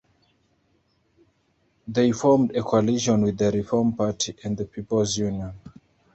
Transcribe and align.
They 1.87 2.11
formed 2.11 2.55
a 2.55 2.63
coalition 2.63 3.21
with 3.21 3.37
the 3.37 3.51
Reform 3.51 3.93
Party 3.95 4.35
and 4.43 4.57
the 4.57 4.65
People's 4.65 5.15
Union. 5.15 5.53